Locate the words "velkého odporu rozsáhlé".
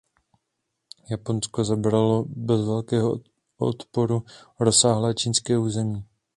2.65-5.13